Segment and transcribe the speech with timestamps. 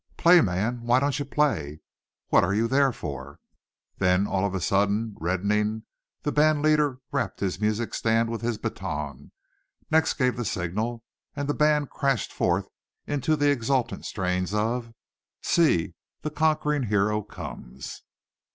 [0.17, 0.81] "Play, man!
[0.81, 1.79] Why don't you play?
[2.29, 3.39] What are you there for?"
[3.99, 5.83] Then, all of a sudden, reddening,
[6.23, 9.31] the band leader rapped his music stand with his baton,
[9.91, 11.03] next gave the signal,
[11.35, 12.67] and the band crashed forth
[13.05, 14.91] into the exultant strains of:
[15.43, 15.93] "See!
[16.23, 18.01] The Conquering Hero comes!"